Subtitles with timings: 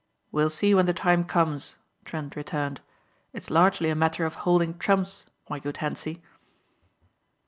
[0.31, 2.81] "We'll see when the time comes," Trent returned.
[3.33, 6.23] "It's largely a matter of holding trumps my good Hentzi."